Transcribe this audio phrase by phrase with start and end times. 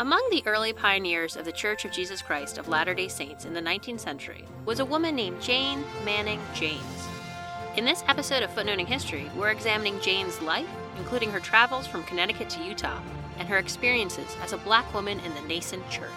[0.00, 3.54] Among the early pioneers of the Church of Jesus Christ of Latter day Saints in
[3.54, 7.08] the 19th century was a woman named Jane Manning James.
[7.76, 10.66] In this episode of Footnoting History, we're examining Jane's life,
[10.98, 13.00] including her travels from Connecticut to Utah,
[13.38, 16.10] and her experiences as a black woman in the nascent church.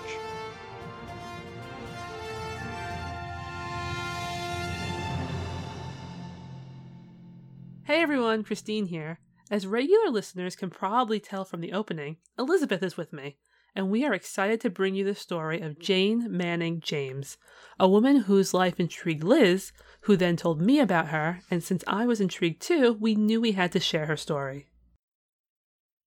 [7.84, 9.20] Hey everyone, Christine here.
[9.52, 13.38] As regular listeners can probably tell from the opening, Elizabeth is with me
[13.77, 17.38] and we are excited to bring you the story of Jane Manning James,
[17.80, 22.08] a woman whose life intrigued Liz, who then told me about her, and since I
[22.08, 24.66] was intrigued too, we knew we had to share her story.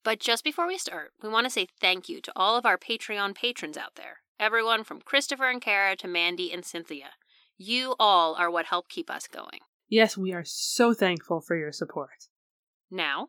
[0.02, 2.77] But just before we start, we want to say thank you to all of our
[2.77, 4.16] Patreon patrons out there.
[4.41, 7.11] Everyone from Christopher and Kara to Mandy and Cynthia.
[7.56, 9.61] You all are what help keep us going.
[9.89, 12.27] Yes, we are so thankful for your support.
[12.91, 13.28] Now,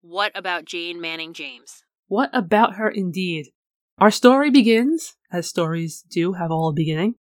[0.00, 1.82] what about Jane Manning James?
[2.06, 3.46] What about her indeed?
[4.00, 7.16] Our story begins, as stories do have all a beginning,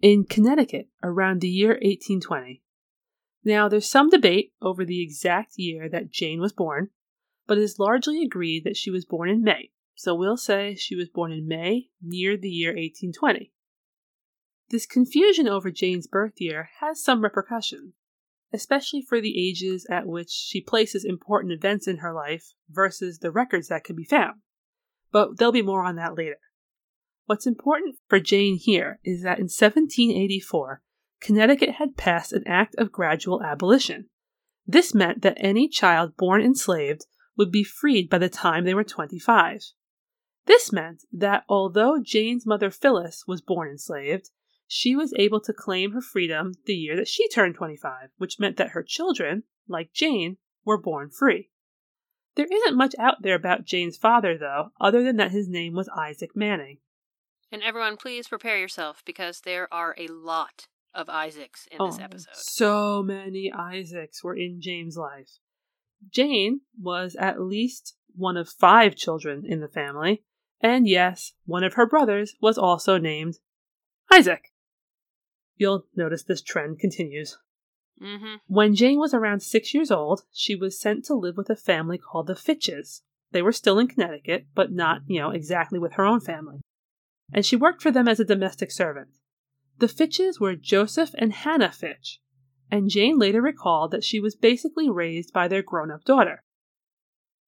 [0.00, 2.60] in Connecticut around the year 1820.
[3.44, 6.88] Now, there's some debate over the exact year that Jane was born,
[7.46, 10.96] but it is largely agreed that she was born in May, so we'll say she
[10.96, 13.52] was born in May near the year 1820.
[14.70, 17.94] This confusion over Jane's birth year has some repercussions,
[18.52, 23.30] especially for the ages at which she places important events in her life versus the
[23.30, 24.40] records that can be found
[25.12, 26.38] but there'll be more on that later.
[27.26, 30.82] What's important for Jane here is that in 1784,
[31.20, 34.08] Connecticut had passed an act of gradual abolition.
[34.66, 38.84] This meant that any child born enslaved would be freed by the time they were
[38.84, 39.60] 25.
[40.46, 44.30] This meant that although Jane's mother Phyllis was born enslaved,
[44.66, 48.56] she was able to claim her freedom the year that she turned 25, which meant
[48.56, 51.50] that her children, like Jane, were born free.
[52.34, 55.88] There isn't much out there about Jane's father, though, other than that his name was
[55.96, 56.78] Isaac Manning.
[57.50, 62.00] And everyone, please prepare yourself because there are a lot of Isaacs in oh, this
[62.00, 62.34] episode.
[62.34, 65.38] So many Isaacs were in Jane's life.
[66.10, 70.22] Jane was at least one of five children in the family,
[70.60, 73.38] and yes, one of her brothers was also named
[74.10, 74.52] Isaac.
[75.56, 77.38] You'll notice this trend continues.
[78.02, 78.34] Mm-hmm.
[78.48, 81.98] When Jane was around six years old, she was sent to live with a family
[81.98, 83.02] called the Fitches.
[83.30, 86.60] They were still in Connecticut, but not, you know, exactly with her own family.
[87.32, 89.08] And she worked for them as a domestic servant.
[89.78, 92.20] The Fitches were Joseph and Hannah Fitch,
[92.70, 96.42] and Jane later recalled that she was basically raised by their grown up daughter.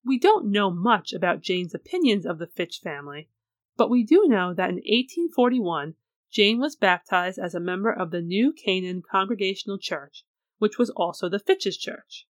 [0.04, 3.28] We don't know much about Jane's opinions of the Fitch family,
[3.76, 5.94] but we do know that in 1841
[6.31, 10.25] Jane was baptized as a member of the New Canaan Congregational Church
[10.59, 12.26] which was also the Fitches Church.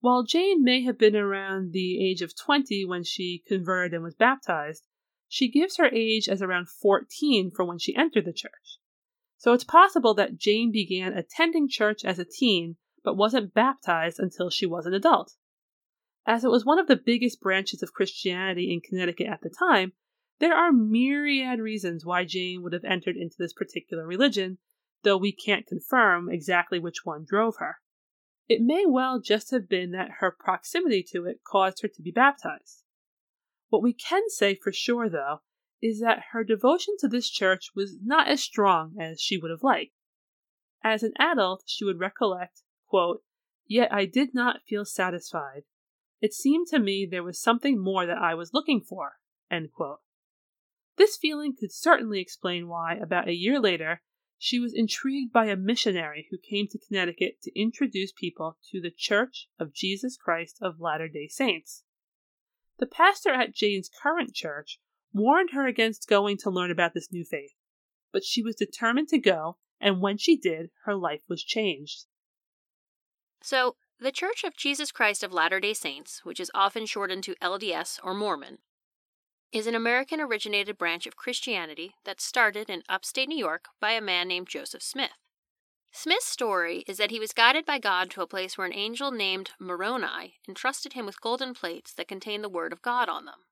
[0.00, 4.14] While Jane may have been around the age of 20 when she converted and was
[4.14, 4.86] baptized,
[5.28, 8.78] she gives her age as around 14 for when she entered the church.
[9.38, 14.50] So it's possible that Jane began attending church as a teen, but wasn't baptized until
[14.50, 15.34] she was an adult.
[16.26, 19.94] As it was one of the biggest branches of Christianity in Connecticut at the time,
[20.38, 24.58] there are myriad reasons why Jane would have entered into this particular religion,
[25.02, 27.76] though we can't confirm exactly which one drove her.
[28.48, 32.10] It may well just have been that her proximity to it caused her to be
[32.10, 32.84] baptized.
[33.68, 35.40] What we can say for sure, though,
[35.80, 39.62] is that her devotion to this church was not as strong as she would have
[39.62, 39.94] liked.
[40.84, 43.22] As an adult, she would recollect, quote,
[43.66, 45.62] Yet I did not feel satisfied.
[46.20, 49.12] It seemed to me there was something more that I was looking for.
[50.96, 54.02] This feeling could certainly explain why, about a year later,
[54.44, 58.90] she was intrigued by a missionary who came to Connecticut to introduce people to the
[58.90, 61.84] Church of Jesus Christ of Latter day Saints.
[62.80, 64.80] The pastor at Jane's current church
[65.12, 67.52] warned her against going to learn about this new faith,
[68.10, 72.06] but she was determined to go, and when she did, her life was changed.
[73.42, 77.36] So, the Church of Jesus Christ of Latter day Saints, which is often shortened to
[77.36, 78.58] LDS or Mormon,
[79.52, 84.00] is an American originated branch of Christianity that started in upstate New York by a
[84.00, 85.10] man named Joseph Smith.
[85.92, 89.10] Smith's story is that he was guided by God to a place where an angel
[89.10, 93.44] named Moroni entrusted him with golden plates that contained the Word of God on them.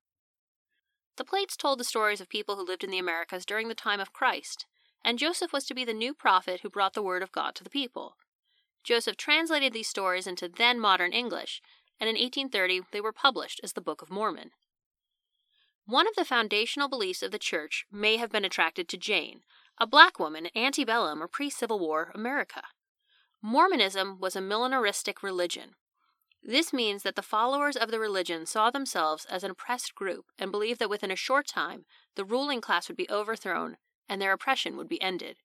[1.17, 3.99] The plates told the stories of people who lived in the Americas during the time
[3.99, 4.65] of Christ,
[5.05, 7.63] and Joseph was to be the new prophet who brought the Word of God to
[7.63, 8.15] the people.
[8.83, 11.61] Joseph translated these stories into then modern English,
[11.99, 14.49] and in 1830 they were published as the Book of Mormon.
[15.85, 19.41] One of the foundational beliefs of the church may have been attracted to Jane,
[19.77, 22.63] a black woman in antebellum or pre Civil War America.
[23.41, 25.71] Mormonism was a millenaristic religion.
[26.43, 30.51] This means that the followers of the religion saw themselves as an oppressed group and
[30.51, 31.85] believed that within a short time
[32.15, 35.37] the ruling class would be overthrown and their oppression would be ended.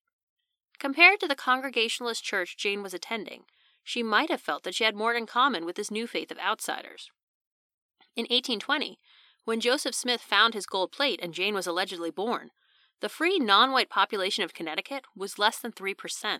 [0.78, 3.44] Compared to the Congregationalist church Jane was attending,
[3.82, 6.38] she might have felt that she had more in common with this new faith of
[6.38, 7.10] outsiders.
[8.14, 8.98] In 1820,
[9.46, 12.50] when Joseph Smith found his gold plate and Jane was allegedly born,
[13.00, 16.38] the free non white population of Connecticut was less than 3%.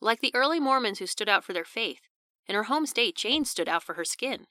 [0.00, 2.00] Like the early Mormons who stood out for their faith,
[2.46, 4.46] in her home state, Jane stood out for her skin.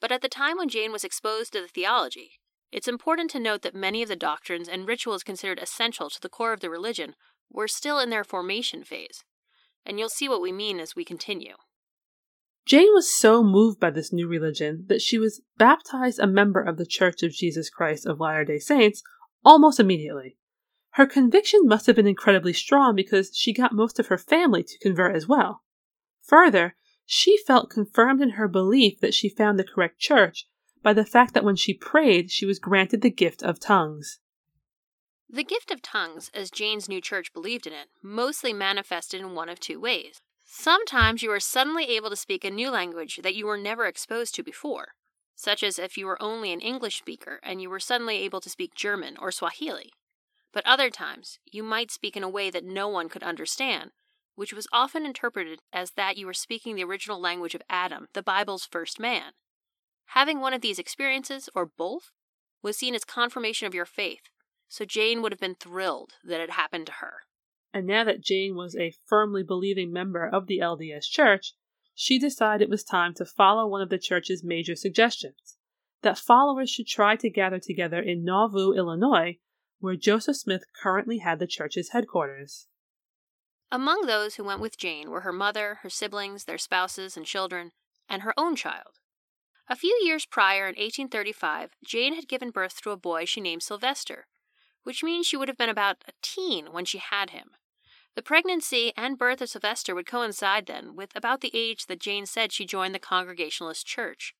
[0.00, 2.40] But at the time when Jane was exposed to the theology,
[2.72, 6.30] it's important to note that many of the doctrines and rituals considered essential to the
[6.30, 7.14] core of the religion
[7.50, 9.22] were still in their formation phase.
[9.84, 11.56] And you'll see what we mean as we continue.
[12.66, 16.78] Jane was so moved by this new religion that she was baptized a member of
[16.78, 19.04] the Church of Jesus Christ of Latter day Saints
[19.44, 20.36] almost immediately.
[20.90, 24.78] Her conviction must have been incredibly strong because she got most of her family to
[24.80, 25.62] convert as well.
[26.24, 26.74] Further,
[27.04, 30.48] she felt confirmed in her belief that she found the correct church
[30.82, 34.18] by the fact that when she prayed, she was granted the gift of tongues.
[35.28, 39.48] The gift of tongues, as Jane's new church believed in it, mostly manifested in one
[39.48, 40.20] of two ways.
[40.48, 44.32] Sometimes you are suddenly able to speak a new language that you were never exposed
[44.36, 44.94] to before,
[45.34, 48.48] such as if you were only an English speaker and you were suddenly able to
[48.48, 49.92] speak German or Swahili.
[50.52, 53.90] But other times, you might speak in a way that no one could understand,
[54.36, 58.22] which was often interpreted as that you were speaking the original language of Adam, the
[58.22, 59.32] Bible's first man.
[60.10, 62.12] Having one of these experiences, or both,
[62.62, 64.30] was seen as confirmation of your faith,
[64.68, 67.22] so Jane would have been thrilled that it happened to her.
[67.76, 71.52] And now that Jane was a firmly believing member of the LDS Church,
[71.94, 75.58] she decided it was time to follow one of the church's major suggestions
[76.00, 79.36] that followers should try to gather together in Nauvoo, Illinois,
[79.78, 82.66] where Joseph Smith currently had the church's headquarters.
[83.70, 87.72] Among those who went with Jane were her mother, her siblings, their spouses and children,
[88.08, 89.00] and her own child.
[89.68, 93.62] A few years prior, in 1835, Jane had given birth to a boy she named
[93.62, 94.28] Sylvester,
[94.82, 97.50] which means she would have been about a teen when she had him.
[98.16, 102.26] The pregnancy and birth of Sylvester would coincide then with about the age that Jane
[102.26, 104.34] said she joined the Congregationalist Church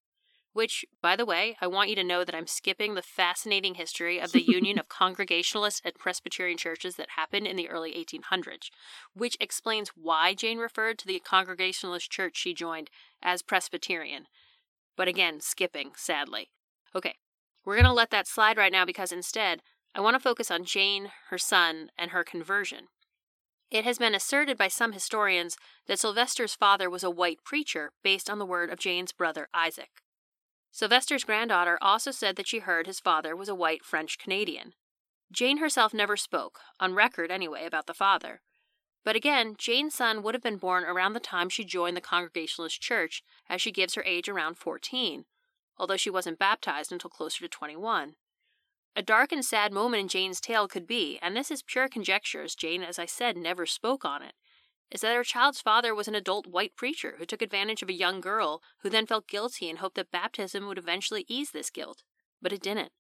[0.56, 4.18] which, by the way, I want you to know that I'm skipping the fascinating history
[4.18, 8.70] of the union of Congregationalist and Presbyterian churches that happened in the early 1800s,
[9.12, 12.88] which explains why Jane referred to the Congregationalist church she joined
[13.22, 14.28] as Presbyterian.
[14.96, 16.48] But again, skipping, sadly.
[16.94, 17.16] Okay,
[17.66, 19.60] we're going to let that slide right now because instead,
[19.94, 22.88] I want to focus on Jane, her son, and her conversion.
[23.70, 28.30] It has been asserted by some historians that Sylvester's father was a white preacher based
[28.30, 30.02] on the word of Jane's brother Isaac.
[30.70, 34.74] Sylvester's granddaughter also said that she heard his father was a white French Canadian.
[35.32, 38.40] Jane herself never spoke, on record anyway, about the father.
[39.04, 42.80] But again, Jane's son would have been born around the time she joined the Congregationalist
[42.80, 45.24] Church, as she gives her age around 14,
[45.76, 48.14] although she wasn't baptized until closer to 21.
[48.98, 52.40] A dark and sad moment in Jane's tale could be, and this is pure conjecture,
[52.40, 54.32] as Jane, as I said, never spoke on it,
[54.90, 57.94] is that her child's father was an adult white preacher who took advantage of a
[57.94, 62.04] young girl who then felt guilty and hoped that baptism would eventually ease this guilt.
[62.40, 62.92] But it didn't.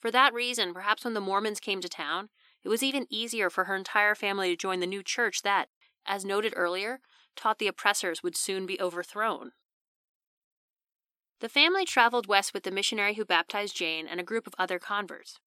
[0.00, 2.30] For that reason, perhaps when the Mormons came to town,
[2.64, 5.68] it was even easier for her entire family to join the new church that,
[6.06, 7.00] as noted earlier,
[7.36, 9.52] taught the oppressors would soon be overthrown.
[11.40, 14.78] The family traveled west with the missionary who baptized Jane and a group of other
[14.78, 15.38] converts.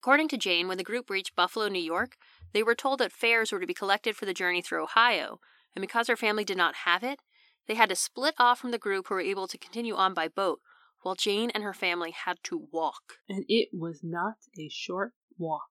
[0.00, 2.16] According to Jane, when the group reached Buffalo, New York,
[2.52, 5.38] they were told that fares were to be collected for the journey through Ohio,
[5.74, 7.20] and because her family did not have it,
[7.66, 10.28] they had to split off from the group who were able to continue on by
[10.28, 10.60] boat,
[11.02, 13.14] while Jane and her family had to walk.
[13.28, 15.70] And it was not a short walk.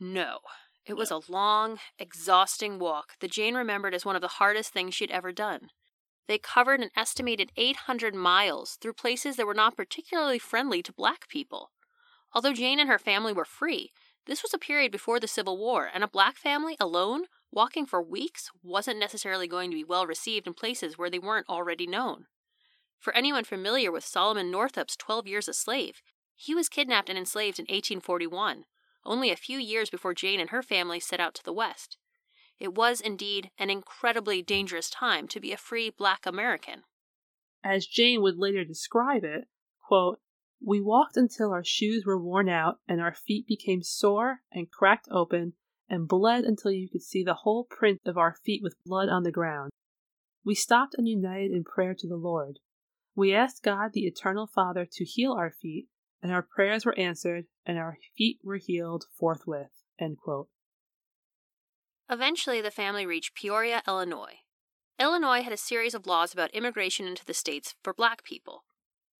[0.00, 0.38] No.
[0.84, 4.94] It was a long, exhausting walk that Jane remembered as one of the hardest things
[4.94, 5.70] she'd ever done.
[6.28, 11.28] They covered an estimated 800 miles through places that were not particularly friendly to black
[11.28, 11.70] people.
[12.34, 13.92] Although Jane and her family were free,
[14.26, 18.02] this was a period before the Civil War, and a black family alone, walking for
[18.02, 22.26] weeks, wasn't necessarily going to be well received in places where they weren't already known.
[22.98, 26.02] For anyone familiar with Solomon Northup's Twelve Years a Slave,
[26.34, 28.64] he was kidnapped and enslaved in 1841,
[29.04, 31.98] only a few years before Jane and her family set out to the West.
[32.58, 36.84] It was indeed an incredibly dangerous time to be a free black American.
[37.62, 39.48] As Jane would later describe it,
[39.86, 40.20] quote,
[40.64, 45.06] we walked until our shoes were worn out and our feet became sore and cracked
[45.10, 45.52] open
[45.88, 49.22] and bled until you could see the whole print of our feet with blood on
[49.22, 49.70] the ground.
[50.44, 52.58] We stopped and united in prayer to the Lord.
[53.14, 55.88] We asked God, the Eternal Father, to heal our feet,
[56.22, 59.82] and our prayers were answered, and our feet were healed forthwith.
[62.08, 64.40] Eventually, the family reached Peoria, Illinois.
[64.98, 68.64] Illinois had a series of laws about immigration into the states for black people.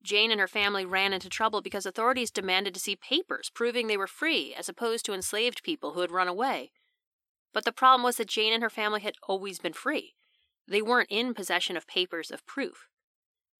[0.03, 3.97] Jane and her family ran into trouble because authorities demanded to see papers proving they
[3.97, 6.71] were free as opposed to enslaved people who had run away.
[7.53, 10.15] But the problem was that Jane and her family had always been free.
[10.69, 12.89] They weren't in possession of papers of proof.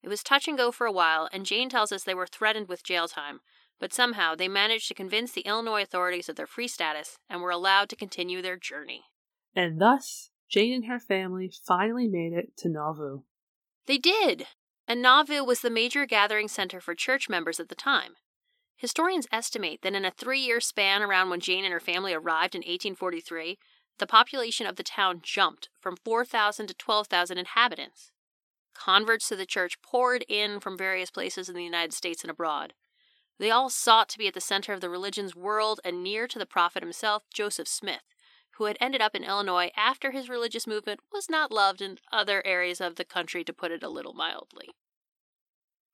[0.03, 2.69] It was touch and go for a while, and Jane tells us they were threatened
[2.69, 3.41] with jail time,
[3.81, 7.51] but somehow they managed to convince the Illinois authorities of their free status and were
[7.51, 9.05] allowed to continue their journey.
[9.57, 13.23] And thus, Jane and her family finally made it to Nauvoo.
[13.87, 14.47] They did!
[14.87, 18.17] And Nauvoo was the major gathering center for church members at the time.
[18.77, 22.55] Historians estimate that in a three year span around when Jane and her family arrived
[22.55, 23.59] in 1843,
[23.99, 28.13] the population of the town jumped from 4,000 to 12,000 inhabitants.
[28.75, 32.75] Converts to the church poured in from various places in the United States and abroad.
[33.39, 36.39] They all sought to be at the center of the religion's world and near to
[36.39, 38.03] the prophet himself, Joseph Smith,
[38.57, 42.45] who had ended up in Illinois after his religious movement was not loved in other
[42.47, 44.71] areas of the country, to put it a little mildly.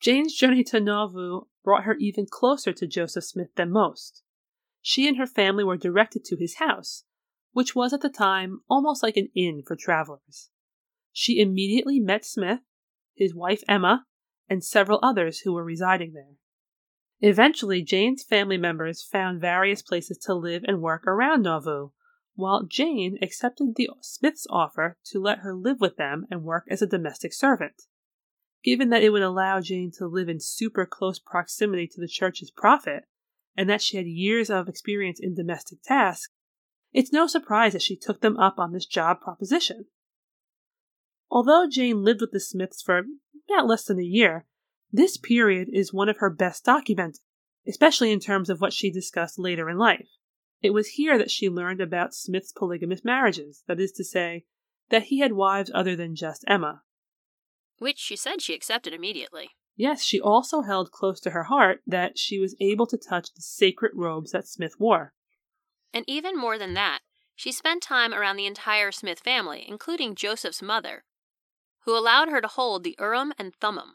[0.00, 4.22] Jane's journey to Nauvoo brought her even closer to Joseph Smith than most.
[4.80, 7.04] She and her family were directed to his house,
[7.52, 10.50] which was at the time almost like an inn for travelers.
[11.12, 12.60] She immediately met Smith,
[13.14, 14.06] his wife Emma,
[14.48, 16.36] and several others who were residing there.
[17.20, 21.90] Eventually, Jane's family members found various places to live and work around Nauvoo,
[22.34, 26.82] while Jane accepted the Smiths' offer to let her live with them and work as
[26.82, 27.82] a domestic servant.
[28.64, 32.50] Given that it would allow Jane to live in super close proximity to the church's
[32.50, 33.04] prophet,
[33.56, 36.32] and that she had years of experience in domestic tasks,
[36.92, 39.86] it's no surprise that she took them up on this job proposition.
[41.30, 43.02] Although Jane lived with the Smiths for
[43.48, 44.46] not less than a year,
[44.90, 47.20] this period is one of her best documented,
[47.66, 50.08] especially in terms of what she discussed later in life.
[50.62, 54.44] It was here that she learned about Smith's polygamous marriages, that is to say,
[54.90, 56.82] that he had wives other than just Emma.
[57.78, 59.50] Which she said she accepted immediately.
[59.74, 63.42] Yes, she also held close to her heart that she was able to touch the
[63.42, 65.14] sacred robes that Smith wore.
[65.92, 67.00] And even more than that,
[67.34, 71.04] she spent time around the entire Smith family, including Joseph's mother,
[71.80, 73.94] who allowed her to hold the Urim and Thummim.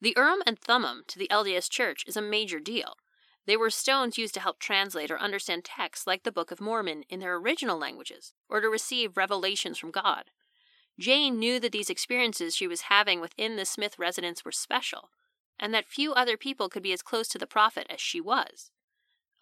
[0.00, 2.94] The Urim and Thummim to the LDS Church is a major deal.
[3.46, 7.04] They were stones used to help translate or understand texts like the Book of Mormon
[7.08, 10.24] in their original languages, or to receive revelations from God.
[10.98, 15.10] Jane knew that these experiences she was having within the Smith residence were special,
[15.58, 18.70] and that few other people could be as close to the prophet as she was.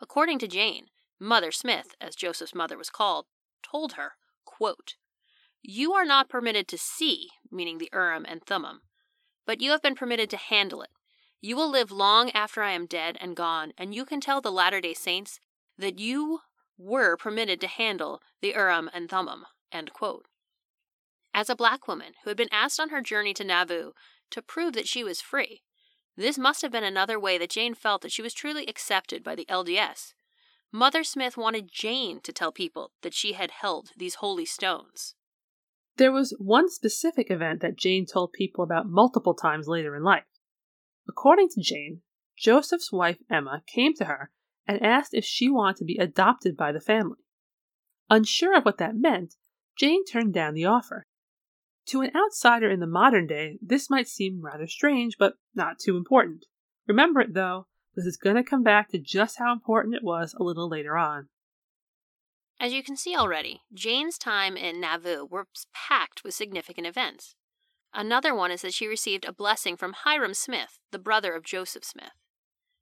[0.01, 0.87] According to Jane,
[1.21, 3.27] Mother Smith, as Joseph's mother was called,
[3.63, 4.97] told her, quote,
[5.63, 8.81] You are not permitted to see, meaning the Urim and Thummim,
[9.47, 10.91] but you have been permitted to handle it,
[11.43, 14.53] you will live long after I am dead and gone, and you can tell the
[14.53, 15.41] Latter day Saints
[15.77, 16.41] that you
[16.79, 19.45] were permitted to handle the Urim and Thummim.
[21.35, 23.91] As a black woman who had been asked on her journey to Nauvoo
[24.31, 25.63] to prove that she was free,
[26.17, 29.35] this must have been another way that Jane felt that she was truly accepted by
[29.35, 30.13] the LDS.
[30.71, 35.15] Mother Smith wanted Jane to tell people that she had held these holy stones.
[35.97, 40.25] There was one specific event that Jane told people about multiple times later in life.
[41.09, 42.03] According to Jane,
[42.37, 44.31] Joseph's wife Emma came to her
[44.67, 47.19] and asked if she wanted to be adopted by the family.
[48.09, 49.35] Unsure of what that meant,
[49.77, 51.07] Jane turned down the offer.
[51.87, 55.97] To an outsider in the modern day, this might seem rather strange, but not too
[55.97, 56.47] important.
[56.87, 60.35] Remember it though, this is going to come back to just how important it was
[60.35, 61.29] a little later on.
[62.61, 67.35] As you can see already, Jane's time in Nauvoo was packed with significant events.
[67.95, 71.85] Another one is that she received a blessing from Hyrum Smith, the brother of Joseph
[71.85, 72.13] Smith.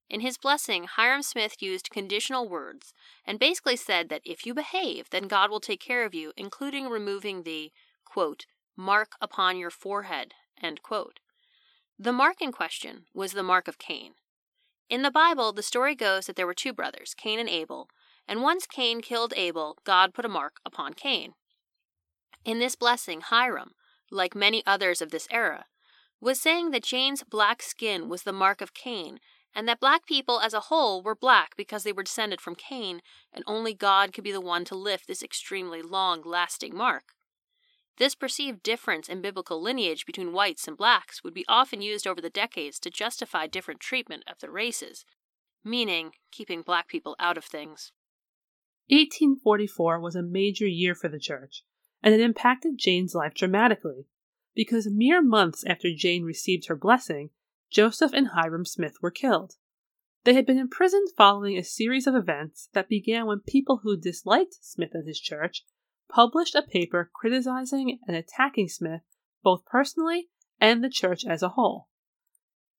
[0.09, 2.93] In his blessing, Hyrum Smith used conditional words
[3.25, 6.89] and basically said that if you behave, then God will take care of you, including
[6.89, 7.71] removing the,
[8.05, 11.21] quote, mark upon your forehead, end quote.
[11.99, 14.13] The mark in question was the mark of Cain.
[14.89, 17.89] In the Bible, the story goes that there were two brothers, Cain and Abel,
[18.27, 21.35] and once Cain killed Abel, God put a mark upon Cain.
[22.45, 23.73] In this blessing, Hyrum,
[24.11, 25.67] like many others of this era,
[26.21, 29.19] was saying that Jane's black skin was the mark of Cain,
[29.55, 33.01] and that black people as a whole were black because they were descended from Cain,
[33.33, 37.15] and only God could be the one to lift this extremely long lasting mark.
[37.97, 42.21] This perceived difference in biblical lineage between whites and blacks would be often used over
[42.21, 45.05] the decades to justify different treatment of the races,
[45.65, 47.93] meaning keeping black people out of things.
[48.89, 51.63] 1844 was a major year for the church
[52.03, 54.07] and it impacted Jane's life dramatically,
[54.55, 57.31] because mere months after Jane received her blessing,
[57.71, 59.55] Joseph and Hyrum Smith were killed.
[60.25, 64.57] They had been imprisoned following a series of events that began when people who disliked
[64.61, 65.65] Smith and his church
[66.09, 69.03] published a paper criticizing and attacking Smith
[69.43, 70.29] both personally
[70.61, 71.89] and the church as a whole.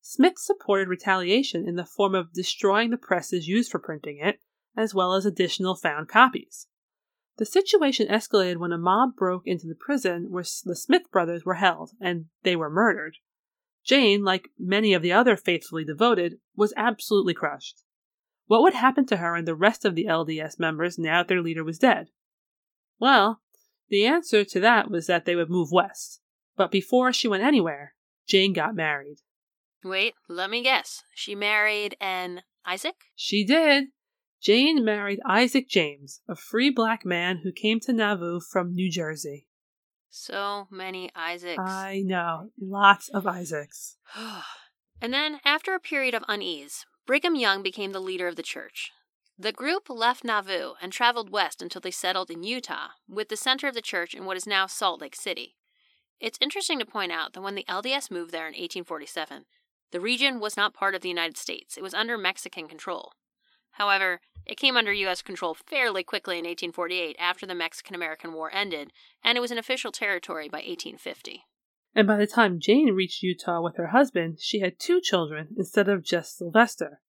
[0.00, 4.40] Smith supported retaliation in the form of destroying the presses used for printing it,
[4.76, 6.66] as well as additional found copies.
[7.38, 11.54] The situation escalated when a mob broke into the prison where the Smith brothers were
[11.54, 13.16] held, and they were murdered.
[13.84, 17.82] Jane, like many of the other faithfully devoted, was absolutely crushed.
[18.46, 21.42] What would happen to her and the rest of the LDS members now that their
[21.42, 22.08] leader was dead?
[23.00, 23.40] Well,
[23.88, 26.20] the answer to that was that they would move west.
[26.56, 27.94] But before she went anywhere,
[28.26, 29.18] Jane got married.
[29.82, 31.02] Wait, let me guess.
[31.14, 32.94] She married an Isaac?
[33.16, 33.86] She did.
[34.42, 39.46] Jane married Isaac James, a free black man who came to Nauvoo from New Jersey.
[40.10, 41.62] So many Isaacs.
[41.64, 42.50] I know.
[42.60, 43.98] Lots of Isaacs.
[45.00, 48.90] and then, after a period of unease, Brigham Young became the leader of the church.
[49.38, 53.68] The group left Nauvoo and traveled west until they settled in Utah, with the center
[53.68, 55.54] of the church in what is now Salt Lake City.
[56.18, 59.44] It's interesting to point out that when the LDS moved there in 1847,
[59.92, 63.12] the region was not part of the United States, it was under Mexican control.
[63.72, 65.22] However, it came under U.S.
[65.22, 69.58] control fairly quickly in 1848 after the Mexican American War ended, and it was an
[69.58, 71.44] official territory by 1850.
[71.94, 75.88] And by the time Jane reached Utah with her husband, she had two children instead
[75.88, 77.00] of just Sylvester.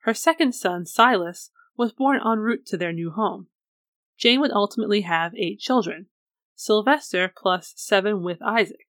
[0.00, 3.48] Her second son, Silas, was born en route to their new home.
[4.16, 6.06] Jane would ultimately have eight children
[6.54, 8.86] Sylvester plus seven with Isaac,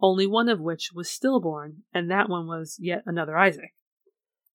[0.00, 3.74] only one of which was stillborn, and that one was yet another Isaac.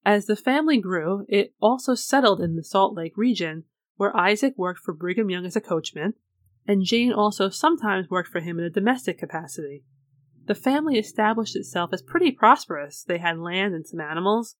[0.07, 3.65] As the family grew, it also settled in the Salt Lake region,
[3.97, 6.13] where Isaac worked for Brigham Young as a coachman,
[6.65, 9.83] and Jane also sometimes worked for him in a domestic capacity.
[10.45, 13.03] The family established itself as pretty prosperous.
[13.03, 14.55] They had land and some animals.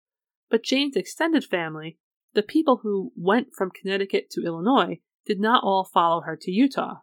[0.49, 1.97] But Jane's extended family,
[2.33, 6.95] the people who went from Connecticut to Illinois, did not all follow her to Utah.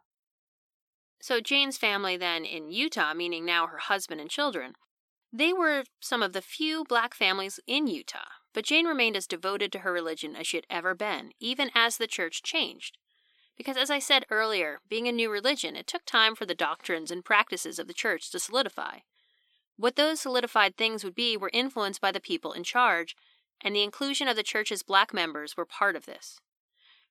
[1.19, 4.75] So Jane's family then in Utah, meaning now her husband and children,
[5.37, 8.19] they were some of the few black families in Utah,
[8.53, 11.97] but Jane remained as devoted to her religion as she had ever been, even as
[11.97, 12.99] the church changed.
[13.57, 17.11] Because, as I said earlier, being a new religion, it took time for the doctrines
[17.11, 18.99] and practices of the church to solidify.
[19.77, 23.17] What those solidified things would be were influenced by the people in charge,
[23.61, 26.39] and the inclusion of the church's black members were part of this.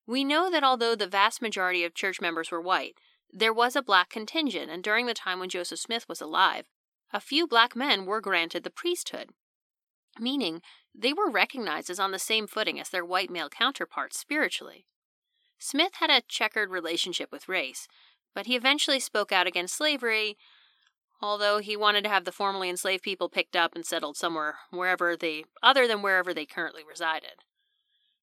[0.07, 2.95] We know that although the vast majority of church members were white,
[3.29, 6.65] there was a black contingent, and during the time when Joseph Smith was alive,
[7.13, 9.29] a few black men were granted the priesthood,
[10.19, 10.61] meaning
[10.93, 14.85] they were recognized as on the same footing as their white male counterparts spiritually.
[15.59, 17.87] Smith had a checkered relationship with race,
[18.33, 20.35] but he eventually spoke out against slavery,
[21.21, 25.15] although he wanted to have the formerly enslaved people picked up and settled somewhere wherever
[25.15, 27.43] they other than wherever they currently resided.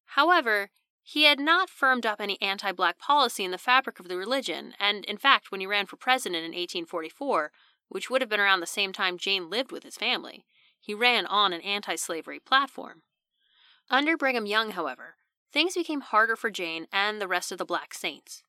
[0.05, 0.71] However,
[1.03, 4.75] he had not firmed up any anti black policy in the fabric of the religion,
[4.79, 7.53] and in fact, when he ran for president in 1844,
[7.91, 10.47] which would have been around the same time Jane lived with his family.
[10.81, 13.03] He ran on an anti slavery platform.
[13.91, 15.17] Under Brigham Young, however,
[15.53, 18.45] things became harder for Jane and the rest of the black saints.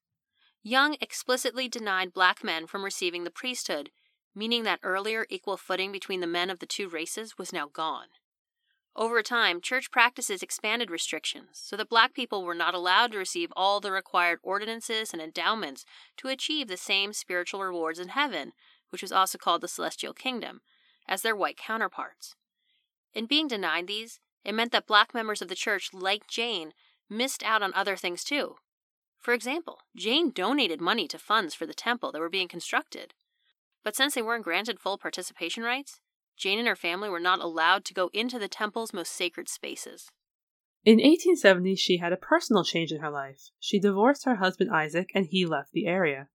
[0.63, 3.89] Young explicitly denied black men from receiving the priesthood,
[4.35, 8.07] meaning that earlier equal footing between the men of the two races was now gone.
[8.95, 13.51] Over time, church practices expanded restrictions so that black people were not allowed to receive
[13.55, 15.85] all the required ordinances and endowments
[16.17, 18.51] to achieve the same spiritual rewards in heaven
[18.91, 20.61] which was also called the Celestial Kingdom,
[21.07, 22.35] as their white counterparts.
[23.13, 26.73] In being denied these, it meant that black members of the church, like Jane,
[27.09, 28.55] missed out on other things too.
[29.19, 33.13] For example, Jane donated money to funds for the temple that were being constructed.
[33.83, 35.99] But since they weren't granted full participation rights,
[36.37, 40.09] Jane and her family were not allowed to go into the temple's most sacred spaces.
[40.83, 43.51] In 1870, she had a personal change in her life.
[43.59, 46.29] She divorced her husband Isaac and he left the area.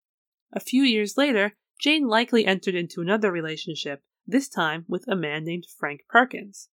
[0.52, 5.44] A few years later, Jane likely entered into another relationship, this time with a man
[5.44, 6.68] named Frank Perkins.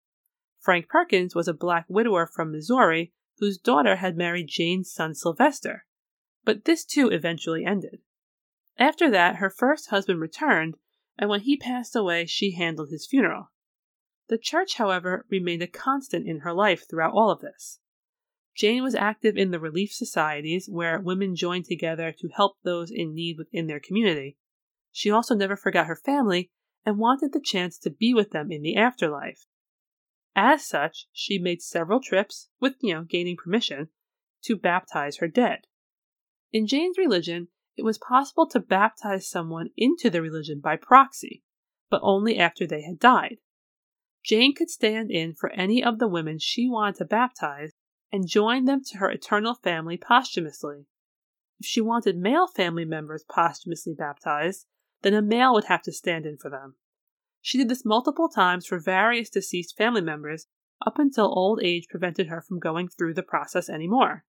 [0.59, 5.87] Frank Perkins was a black widower from Missouri whose daughter had married Jane's son Sylvester,
[6.45, 8.01] but this too eventually ended.
[8.77, 10.77] After that, her first husband returned,
[11.17, 13.51] and when he passed away, she handled his funeral.
[14.29, 17.81] The church, however, remained a constant in her life throughout all of this.
[18.55, 23.15] Jane was active in the relief societies where women joined together to help those in
[23.15, 24.37] need within their community,
[24.93, 26.51] she also never forgot her family
[26.85, 29.47] and wanted the chance to be with them in the afterlife.
[30.35, 33.89] As such, she made several trips, with, you know, gaining permission,
[34.45, 35.67] to baptize her dead.
[36.53, 41.43] In Jane's religion, it was possible to baptize someone into the religion by proxy,
[41.91, 43.39] but only after they had died.
[44.25, 47.73] Jane could stand in for any of the women she wanted to baptize
[48.13, 50.87] and join them to her eternal family posthumously.
[51.59, 54.67] If she wanted male family members posthumously baptized,
[55.03, 56.77] then a male would have to stand in for them.
[57.41, 60.47] She did this multiple times for various deceased family members
[60.87, 64.25] up until old age prevented her from going through the process anymore.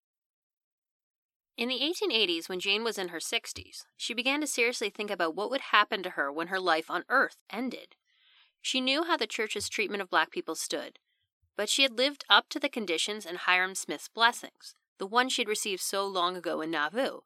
[1.56, 5.37] In the 1880s, when Jane was in her 60s, she began to seriously think about
[5.37, 7.96] what would happen to her when her life on Earth ended.
[8.62, 10.98] She knew how the church's treatment of black people stood,
[11.56, 15.48] but she had lived up to the conditions in Hyrum Smith's blessings, the one she'd
[15.48, 17.20] received so long ago in Nauvoo.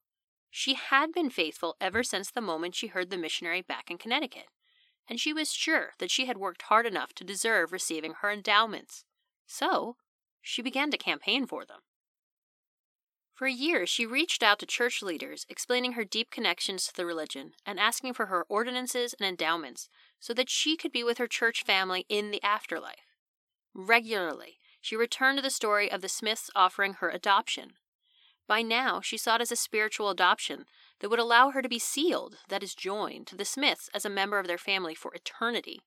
[0.57, 4.47] She had been faithful ever since the moment she heard the missionary back in Connecticut,
[5.09, 9.05] and she was sure that she had worked hard enough to deserve receiving her endowments.
[9.49, 9.97] So,
[10.41, 11.81] she began to campaign for them.
[13.33, 17.55] For years, she reached out to church leaders, explaining her deep connections to the religion
[17.67, 19.89] and asking for her ordinances and endowments
[20.21, 23.17] so that she could be with her church family in the afterlife.
[23.75, 27.73] Regularly, she returned to the story of the Smiths offering her adoption.
[28.47, 30.67] By now, she saw it as a spiritual adoption
[31.01, 34.11] that would allow her to be sealed, that is, joined, to the Smiths as a
[34.11, 35.81] member of their family for eternity.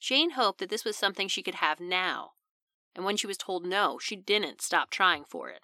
[0.00, 2.32] Jane hoped that this was something she could have now,
[2.94, 5.62] and when she was told no, she didn't stop trying for it.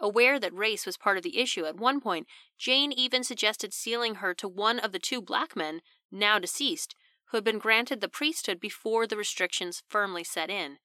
[0.00, 4.16] Aware that race was part of the issue, at one point, Jane even suggested sealing
[4.16, 6.94] her to one of the two black men, now deceased,
[7.26, 10.78] who had been granted the priesthood before the restrictions firmly set in.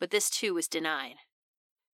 [0.00, 1.16] But this too was denied.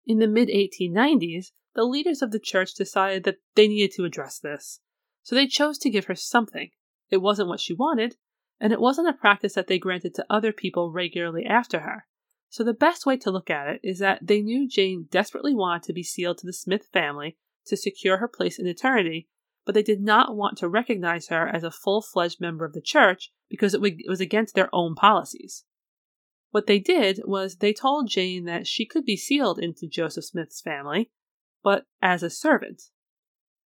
[0.06, 4.38] In the mid 1890s, the leaders of the church decided that they needed to address
[4.38, 4.80] this.
[5.22, 6.70] So they chose to give her something.
[7.10, 8.16] It wasn't what she wanted,
[8.60, 12.06] and it wasn't a practice that they granted to other people regularly after her.
[12.48, 15.82] So the best way to look at it is that they knew Jane desperately wanted
[15.84, 19.28] to be sealed to the Smith family to secure her place in eternity,
[19.64, 22.80] but they did not want to recognize her as a full fledged member of the
[22.80, 25.64] church because it was against their own policies.
[26.50, 30.60] What they did was they told Jane that she could be sealed into Joseph Smith's
[30.60, 31.10] family,
[31.64, 32.83] but as a servant,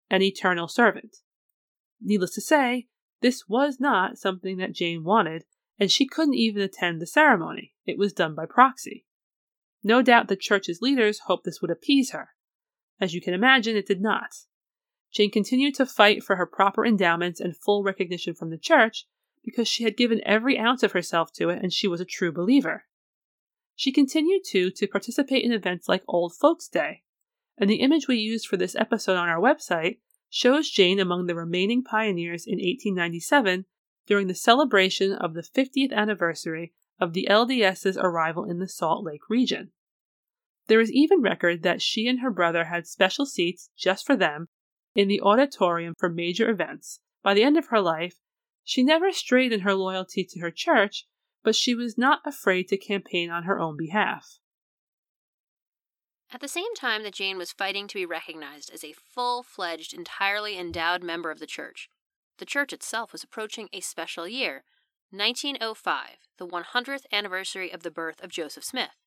[0.10, 1.18] an eternal servant.
[2.02, 2.88] Needless to say,
[3.22, 5.46] this was not something that Jane wanted,
[5.80, 7.74] and she couldn't even attend the ceremony.
[7.86, 9.06] It was done by proxy.
[9.84, 12.30] No doubt the church's leaders hoped this would appease her.
[13.00, 14.32] As you can imagine, it did not.
[15.14, 19.06] Jane continued to fight for her proper endowments and full recognition from the church
[19.44, 22.32] because she had given every ounce of herself to it and she was a true
[22.32, 22.86] believer.
[23.76, 27.04] She continued too to participate in events like Old Folks' Day,
[27.58, 29.98] and the image we used for this episode on our website
[30.30, 33.66] shows Jane among the remaining pioneers in 1897
[34.08, 39.30] during the celebration of the 50th anniversary of the LDS's arrival in the Salt Lake
[39.30, 39.72] region.
[40.68, 44.48] There is even record that she and her brother had special seats just for them
[44.96, 47.00] in the auditorium for major events.
[47.22, 48.16] By the end of her life,
[48.63, 51.06] she never strayed in her loyalty to her church,
[51.44, 54.39] but she was not afraid to campaign on her own behalf.
[56.34, 59.93] At the same time that Jane was fighting to be recognized as a full fledged,
[59.93, 61.89] entirely endowed member of the church,
[62.39, 64.63] the church itself was approaching a special year
[65.12, 68.98] 1905, the 100th anniversary of the birth of Joseph Smith.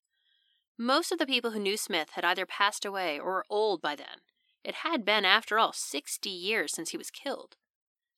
[0.79, 3.97] Most of the people who knew Smith had either passed away or were old by
[3.97, 4.23] then.
[4.63, 7.57] It had been, after all, 60 years since he was killed.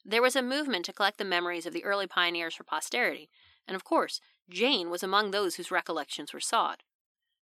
[0.05, 3.31] There was a movement to collect the memories of the early pioneers for posterity,
[3.67, 6.83] and of course, Jane was among those whose recollections were sought.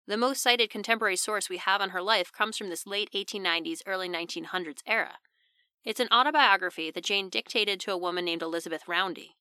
[0.06, 3.80] The most cited contemporary source we have on her life comes from this late 1890s,
[3.86, 5.14] early 1900s era.
[5.82, 9.36] It's an autobiography that Jane dictated to a woman named Elizabeth Roundy.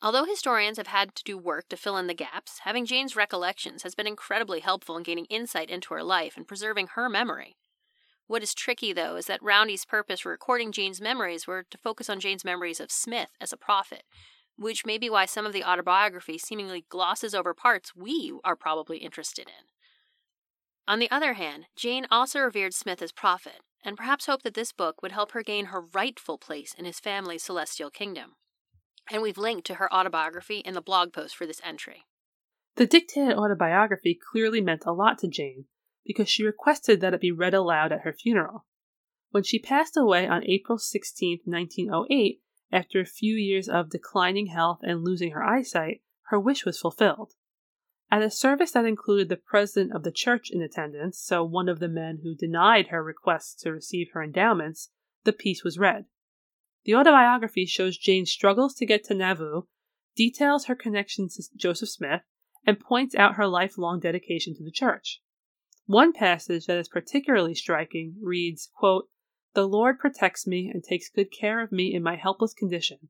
[0.00, 3.82] Although historians have had to do work to fill in the gaps, having Jane's recollections
[3.82, 7.56] has been incredibly helpful in gaining insight into her life and preserving her memory.
[8.26, 12.08] What is tricky, though, is that Roundy's purpose for recording Jane's memories were to focus
[12.08, 14.04] on Jane's memories of Smith as a prophet,
[14.56, 18.98] which may be why some of the autobiography seemingly glosses over parts we are probably
[18.98, 19.75] interested in.
[20.88, 24.72] On the other hand, Jane also revered Smith as prophet, and perhaps hoped that this
[24.72, 28.36] book would help her gain her rightful place in his family's celestial kingdom.
[29.10, 32.04] And we've linked to her autobiography in the blog post for this entry.
[32.76, 35.66] The dictated autobiography clearly meant a lot to Jane
[36.04, 38.66] because she requested that it be read aloud at her funeral.
[39.30, 42.40] When she passed away on April 16, 1908,
[42.72, 47.32] after a few years of declining health and losing her eyesight, her wish was fulfilled.
[48.10, 51.80] At a service that included the president of the church in attendance, so one of
[51.80, 54.90] the men who denied her request to receive her endowments,
[55.24, 56.06] the piece was read.
[56.84, 59.62] The autobiography shows Jane's struggles to get to Nauvoo,
[60.14, 62.22] details her connection to Joseph Smith,
[62.64, 65.20] and points out her lifelong dedication to the church.
[65.86, 69.08] One passage that is particularly striking reads, quote,
[69.54, 73.08] The Lord protects me and takes good care of me in my helpless condition.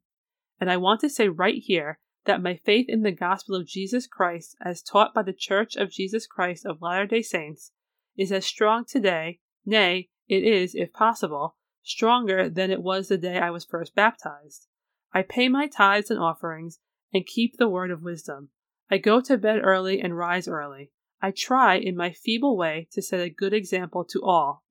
[0.59, 4.07] And I want to say right here that my faith in the gospel of Jesus
[4.07, 7.73] Christ, as taught by the Church of Jesus Christ of Latter day Saints,
[8.17, 13.39] is as strong today, nay, it is, if possible, stronger than it was the day
[13.39, 14.67] I was first baptized.
[15.13, 16.81] I pay my tithes and offerings
[17.13, 18.51] and keep the word of wisdom.
[18.91, 20.91] I go to bed early and rise early.
[21.23, 24.65] I try in my feeble way to set a good example to all.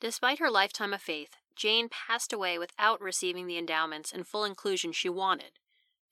[0.00, 4.92] Despite her lifetime of faith, Jane passed away without receiving the endowments and full inclusion
[4.92, 5.58] she wanted.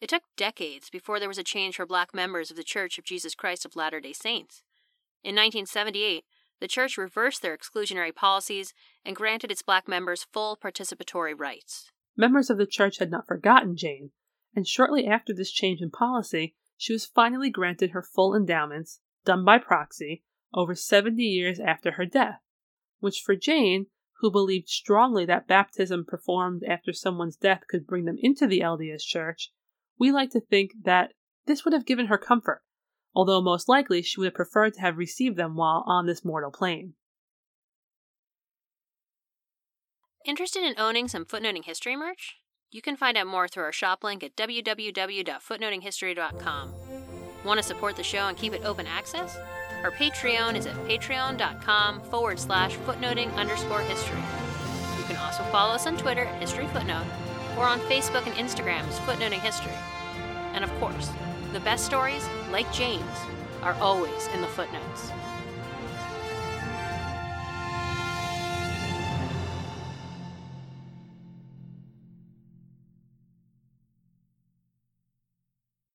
[0.00, 3.04] It took decades before there was a change for black members of the Church of
[3.04, 4.62] Jesus Christ of Latter day Saints.
[5.22, 6.24] In 1978,
[6.61, 11.90] the church reversed their exclusionary policies and granted its black members full participatory rights.
[12.16, 14.11] Members of the church had not forgotten Jane,
[14.54, 19.44] and shortly after this change in policy, she was finally granted her full endowments, done
[19.44, 22.40] by proxy, over 70 years after her death,
[23.00, 23.87] which for Jane,
[24.20, 29.02] who believed strongly that baptism performed after someone's death could bring them into the LDS
[29.02, 29.50] Church,
[29.98, 31.12] we like to think that
[31.46, 32.62] this would have given her comfort,
[33.14, 36.50] although most likely she would have preferred to have received them while on this mortal
[36.50, 36.94] plane.
[40.24, 42.37] Interested in owning some footnoting history merch?
[42.72, 46.74] You can find out more through our shop link at www.footnotinghistory.com.
[47.44, 49.38] Want to support the show and keep it open access?
[49.87, 54.18] Our Patreon is at patreon.com forward slash footnoting underscore history.
[54.99, 57.07] You can also follow us on Twitter at History Footnote
[57.57, 59.70] or on Facebook and Instagram as Footnoting History.
[60.55, 61.09] And of course,
[61.53, 63.05] the best stories, like Jane's,
[63.62, 65.12] are always in the footnotes.